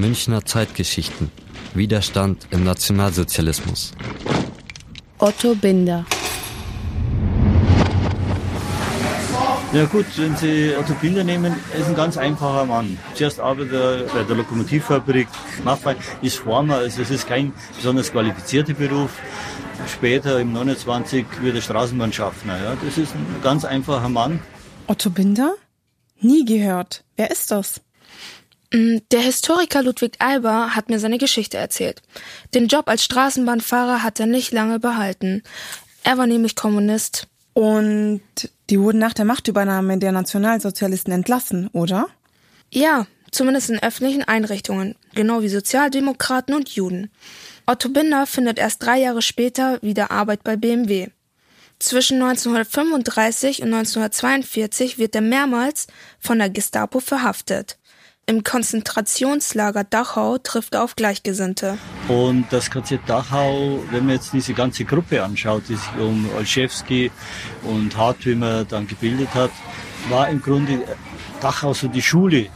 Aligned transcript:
Münchner 0.00 0.44
Zeitgeschichten. 0.44 1.30
Widerstand 1.74 2.46
im 2.50 2.64
Nationalsozialismus. 2.64 3.92
Otto 5.18 5.54
Binder. 5.54 6.04
Ja 9.72 9.84
gut, 9.84 10.06
wenn 10.16 10.34
Sie 10.34 10.74
Otto 10.78 10.94
Binder 10.94 11.24
nehmen, 11.24 11.54
er 11.74 11.80
ist 11.80 11.88
ein 11.88 11.94
ganz 11.94 12.16
einfacher 12.16 12.64
Mann. 12.64 12.98
Zuerst 13.14 13.38
Arbeiter 13.38 14.04
bei 14.14 14.22
der 14.22 14.36
Lokomotivfabrik, 14.36 15.28
Nachbar 15.62 15.94
ist 16.22 16.38
Former, 16.38 16.76
also 16.76 17.02
es 17.02 17.10
ist 17.10 17.28
kein 17.28 17.52
besonders 17.76 18.10
qualifizierter 18.10 18.72
Beruf. 18.72 19.10
Später 19.86 20.40
im 20.40 20.54
29 20.54 21.26
wird 21.42 21.56
er 21.56 21.60
Straßenbahnschaffner. 21.60 22.56
Ja. 22.56 22.76
Das 22.82 22.96
ist 22.96 23.14
ein 23.14 23.26
ganz 23.42 23.66
einfacher 23.66 24.08
Mann. 24.08 24.40
Otto 24.86 25.10
Binder? 25.10 25.54
Nie 26.20 26.44
gehört. 26.46 27.04
Wer 27.16 27.30
ist 27.30 27.50
das? 27.50 27.82
Mm, 28.72 28.98
der 29.10 29.20
Historiker 29.20 29.82
Ludwig 29.82 30.16
Alber 30.18 30.74
hat 30.74 30.90
mir 30.90 30.98
seine 30.98 31.18
Geschichte 31.18 31.56
erzählt. 31.56 32.02
Den 32.54 32.66
Job 32.68 32.88
als 32.88 33.04
Straßenbahnfahrer 33.04 34.02
hat 34.02 34.20
er 34.20 34.26
nicht 34.26 34.52
lange 34.52 34.78
behalten. 34.78 35.42
Er 36.04 36.18
war 36.18 36.26
nämlich 36.26 36.54
Kommunist. 36.54 37.26
Und 37.54 38.22
die 38.70 38.78
wurden 38.78 38.98
nach 38.98 39.14
der 39.14 39.24
Machtübernahme 39.24 39.98
der 39.98 40.12
Nationalsozialisten 40.12 41.12
entlassen, 41.12 41.68
oder? 41.72 42.08
Ja, 42.70 43.06
zumindest 43.30 43.70
in 43.70 43.82
öffentlichen 43.82 44.22
Einrichtungen, 44.22 44.94
genau 45.14 45.42
wie 45.42 45.48
Sozialdemokraten 45.48 46.54
und 46.54 46.68
Juden. 46.68 47.10
Otto 47.66 47.88
Binder 47.88 48.26
findet 48.26 48.58
erst 48.58 48.82
drei 48.82 48.98
Jahre 49.00 49.22
später 49.22 49.78
wieder 49.82 50.10
Arbeit 50.10 50.44
bei 50.44 50.56
BMW. 50.56 51.08
Zwischen 51.78 52.22
1935 52.22 53.62
und 53.62 53.74
1942 53.74 54.98
wird 54.98 55.14
er 55.14 55.20
mehrmals 55.20 55.86
von 56.18 56.38
der 56.38 56.50
Gestapo 56.50 57.00
verhaftet. 57.00 57.78
Im 58.28 58.44
Konzentrationslager 58.44 59.84
Dachau 59.84 60.36
trifft 60.36 60.74
er 60.74 60.84
auf 60.84 60.96
Gleichgesinnte. 60.96 61.78
Und 62.08 62.44
das 62.50 62.70
KZ 62.70 63.00
Dachau, 63.06 63.82
wenn 63.90 64.04
man 64.04 64.16
jetzt 64.16 64.34
diese 64.34 64.52
ganze 64.52 64.84
Gruppe 64.84 65.24
anschaut, 65.24 65.62
die 65.70 65.76
sich 65.76 65.96
um 65.98 66.28
Olszewski 66.36 67.10
und 67.62 67.96
Hartwimmer 67.96 68.66
dann 68.66 68.86
gebildet 68.86 69.32
hat, 69.32 69.50
war 70.10 70.28
im 70.28 70.42
Grunde 70.42 70.82
Dachau 71.40 71.72
so 71.72 71.88
die 71.88 72.02
Schule 72.02 72.48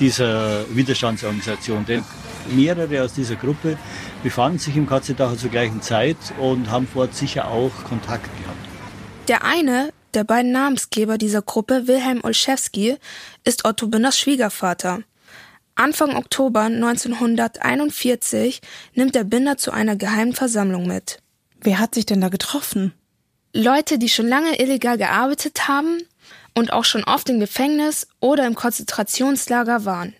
dieser 0.00 0.64
Widerstandsorganisation. 0.74 1.84
Denn 1.84 2.04
mehrere 2.50 3.02
aus 3.02 3.12
dieser 3.12 3.36
Gruppe 3.36 3.76
befanden 4.22 4.58
sich 4.58 4.78
im 4.78 4.88
KZ 4.88 5.20
Dachau 5.20 5.36
zur 5.36 5.50
gleichen 5.50 5.82
Zeit 5.82 6.16
und 6.40 6.70
haben 6.70 6.86
vor 6.86 7.02
Ort 7.02 7.14
sicher 7.14 7.48
auch 7.48 7.72
Kontakt 7.84 8.30
gehabt. 8.38 8.56
Der 9.28 9.44
eine 9.44 9.92
der 10.14 10.24
beiden 10.24 10.52
Namensgeber 10.52 11.18
dieser 11.18 11.42
Gruppe, 11.42 11.86
Wilhelm 11.86 12.20
Olszewski, 12.24 12.96
ist 13.44 13.66
Otto 13.66 13.88
Binders 13.88 14.18
Schwiegervater. 14.18 15.02
Anfang 15.78 16.16
Oktober 16.16 16.62
1941 16.62 18.60
nimmt 18.94 19.14
der 19.14 19.22
Binder 19.22 19.56
zu 19.58 19.70
einer 19.70 19.94
geheimen 19.94 20.34
Versammlung 20.34 20.88
mit. 20.88 21.22
Wer 21.60 21.78
hat 21.78 21.94
sich 21.94 22.04
denn 22.04 22.20
da 22.20 22.30
getroffen? 22.30 22.92
Leute, 23.54 23.98
die 23.98 24.08
schon 24.08 24.26
lange 24.26 24.60
illegal 24.60 24.98
gearbeitet 24.98 25.68
haben 25.68 25.98
und 26.52 26.72
auch 26.72 26.84
schon 26.84 27.04
oft 27.04 27.28
im 27.28 27.38
Gefängnis 27.38 28.08
oder 28.18 28.44
im 28.44 28.56
Konzentrationslager 28.56 29.84
waren. 29.84 30.14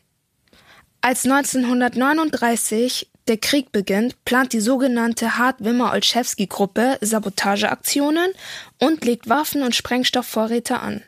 Als 1.00 1.24
1939 1.24 3.10
der 3.26 3.38
Krieg 3.38 3.72
beginnt, 3.72 4.24
plant 4.24 4.52
die 4.52 4.60
sogenannte 4.60 5.38
Hart-Wimmer-Olszewski-Gruppe 5.38 6.98
Sabotageaktionen 7.00 8.30
und 8.78 9.04
legt 9.04 9.28
Waffen 9.28 9.64
und 9.64 9.74
Sprengstoffvorräte 9.74 10.78
an. 10.78 11.02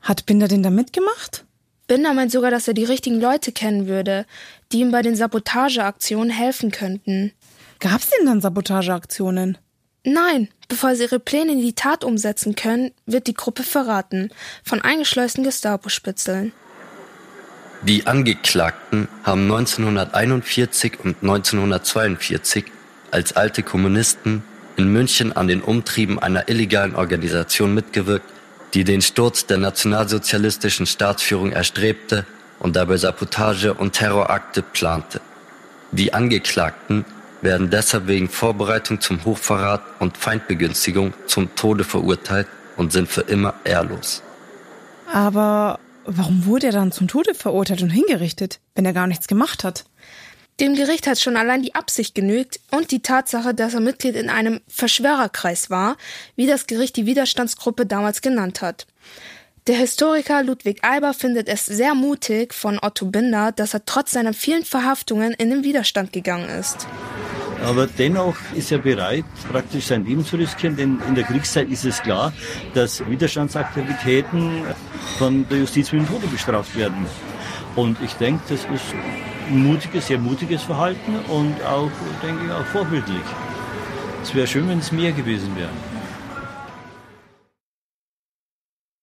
Hat 0.00 0.24
Binder 0.24 0.48
denn 0.48 0.62
da 0.62 0.70
mitgemacht? 0.70 1.44
Binder 1.90 2.14
meint 2.14 2.30
sogar, 2.30 2.52
dass 2.52 2.68
er 2.68 2.74
die 2.74 2.84
richtigen 2.84 3.20
Leute 3.20 3.50
kennen 3.50 3.88
würde, 3.88 4.24
die 4.70 4.78
ihm 4.78 4.92
bei 4.92 5.02
den 5.02 5.16
Sabotageaktionen 5.16 6.30
helfen 6.30 6.70
könnten. 6.70 7.32
Gab's 7.80 8.10
denn 8.10 8.26
dann 8.26 8.40
Sabotageaktionen? 8.40 9.58
Nein, 10.04 10.46
bevor 10.68 10.94
sie 10.94 11.02
ihre 11.02 11.18
Pläne 11.18 11.50
in 11.50 11.60
die 11.60 11.72
Tat 11.72 12.04
umsetzen 12.04 12.54
können, 12.54 12.92
wird 13.06 13.26
die 13.26 13.34
Gruppe 13.34 13.64
verraten 13.64 14.30
von 14.62 14.80
eingeschleusten 14.80 15.42
Gestapo-Spitzeln. 15.42 16.52
Die 17.82 18.06
Angeklagten 18.06 19.08
haben 19.24 19.50
1941 19.50 21.00
und 21.02 21.16
1942 21.22 22.66
als 23.10 23.32
alte 23.32 23.64
Kommunisten 23.64 24.44
in 24.76 24.92
München 24.92 25.32
an 25.32 25.48
den 25.48 25.60
Umtrieben 25.60 26.20
einer 26.20 26.48
illegalen 26.48 26.94
Organisation 26.94 27.74
mitgewirkt, 27.74 28.30
die 28.74 28.84
den 28.84 29.02
Sturz 29.02 29.46
der 29.46 29.58
nationalsozialistischen 29.58 30.86
Staatsführung 30.86 31.52
erstrebte 31.52 32.26
und 32.58 32.76
dabei 32.76 32.96
Sabotage 32.96 33.74
und 33.74 33.92
Terrorakte 33.92 34.62
plante. 34.62 35.20
Die 35.92 36.12
Angeklagten 36.14 37.04
werden 37.42 37.70
deshalb 37.70 38.06
wegen 38.06 38.28
Vorbereitung 38.28 39.00
zum 39.00 39.24
Hochverrat 39.24 39.82
und 39.98 40.16
Feindbegünstigung 40.16 41.14
zum 41.26 41.54
Tode 41.54 41.84
verurteilt 41.84 42.46
und 42.76 42.92
sind 42.92 43.08
für 43.08 43.22
immer 43.22 43.54
ehrlos. 43.64 44.22
Aber 45.12 45.80
warum 46.04 46.44
wurde 46.44 46.66
er 46.66 46.72
dann 46.72 46.92
zum 46.92 47.08
Tode 47.08 47.34
verurteilt 47.34 47.82
und 47.82 47.90
hingerichtet, 47.90 48.60
wenn 48.74 48.84
er 48.84 48.92
gar 48.92 49.06
nichts 49.06 49.26
gemacht 49.26 49.64
hat? 49.64 49.84
Dem 50.60 50.74
Gericht 50.74 51.06
hat 51.06 51.18
schon 51.18 51.38
allein 51.38 51.62
die 51.62 51.74
Absicht 51.74 52.14
genügt 52.14 52.60
und 52.70 52.90
die 52.90 53.00
Tatsache, 53.00 53.54
dass 53.54 53.72
er 53.72 53.80
Mitglied 53.80 54.14
in 54.14 54.28
einem 54.28 54.60
Verschwörerkreis 54.68 55.70
war, 55.70 55.96
wie 56.36 56.46
das 56.46 56.66
Gericht 56.66 56.96
die 56.96 57.06
Widerstandsgruppe 57.06 57.86
damals 57.86 58.20
genannt 58.20 58.60
hat. 58.60 58.86
Der 59.68 59.76
Historiker 59.76 60.42
Ludwig 60.42 60.84
Alber 60.84 61.14
findet 61.14 61.48
es 61.48 61.64
sehr 61.64 61.94
mutig 61.94 62.52
von 62.52 62.78
Otto 62.82 63.06
Binder, 63.06 63.52
dass 63.52 63.72
er 63.72 63.86
trotz 63.86 64.10
seiner 64.10 64.34
vielen 64.34 64.66
Verhaftungen 64.66 65.32
in 65.32 65.48
den 65.48 65.64
Widerstand 65.64 66.12
gegangen 66.12 66.50
ist. 66.50 66.86
Aber 67.64 67.86
dennoch 67.86 68.36
ist 68.54 68.70
er 68.70 68.78
bereit, 68.78 69.24
praktisch 69.50 69.86
sein 69.86 70.04
Leben 70.04 70.26
zu 70.26 70.36
riskieren, 70.36 70.76
denn 70.76 71.00
in 71.08 71.14
der 71.14 71.24
Kriegszeit 71.24 71.70
ist 71.70 71.86
es 71.86 72.02
klar, 72.02 72.34
dass 72.74 73.06
Widerstandsaktivitäten 73.08 74.62
von 75.16 75.48
der 75.48 75.58
Justiz 75.58 75.90
mit 75.92 76.02
dem 76.02 76.08
Tode 76.08 76.26
bestraft 76.26 76.76
werden. 76.76 77.06
Und 77.76 77.96
ich 78.02 78.12
denke, 78.14 78.42
das 78.48 78.60
ist 78.60 78.94
mutiges, 79.50 80.06
sehr 80.06 80.18
mutiges 80.18 80.62
Verhalten 80.62 81.16
und 81.28 81.62
auch, 81.64 81.90
denke 82.22 82.46
ich, 82.46 82.52
auch 82.52 82.64
vorbildlich. 82.66 83.22
Es 84.22 84.34
wäre 84.34 84.46
schön, 84.46 84.68
wenn 84.68 84.78
es 84.78 84.92
mehr 84.92 85.12
gewesen 85.12 85.54
wäre. 85.56 85.70